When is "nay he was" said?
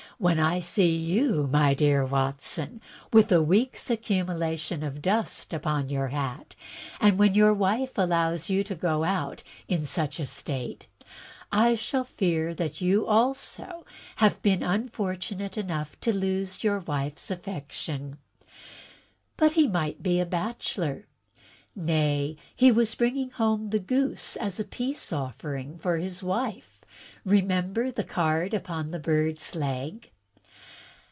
21.75-22.93